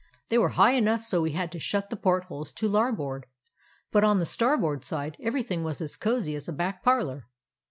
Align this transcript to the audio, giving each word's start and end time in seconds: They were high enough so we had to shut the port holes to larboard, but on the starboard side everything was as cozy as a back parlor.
They 0.29 0.39
were 0.39 0.49
high 0.57 0.71
enough 0.71 1.05
so 1.05 1.21
we 1.21 1.33
had 1.33 1.51
to 1.51 1.59
shut 1.59 1.91
the 1.91 1.95
port 1.95 2.23
holes 2.23 2.51
to 2.53 2.67
larboard, 2.67 3.27
but 3.91 4.03
on 4.03 4.17
the 4.17 4.25
starboard 4.25 4.83
side 4.83 5.15
everything 5.21 5.63
was 5.63 5.79
as 5.79 5.95
cozy 5.95 6.33
as 6.33 6.47
a 6.47 6.53
back 6.53 6.81
parlor. 6.83 7.27